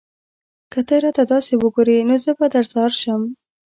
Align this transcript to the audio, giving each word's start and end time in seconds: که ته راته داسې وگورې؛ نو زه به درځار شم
که 0.71 0.79
ته 0.87 0.95
راته 1.03 1.23
داسې 1.33 1.53
وگورې؛ 1.63 1.97
نو 2.09 2.15
زه 2.23 2.31
به 2.39 2.45
درځار 2.55 2.91
شم 3.01 3.21